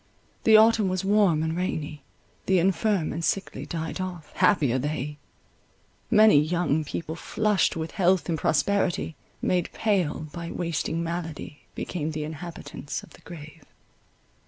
[0.45, 2.01] The autumn was warm and rainy:
[2.47, 5.19] the infirm and sickly died off—happier they:
[6.09, 12.23] many young people flushed with health and prosperity, made pale by wasting malady, became the
[12.23, 13.63] inhabitants of the grave.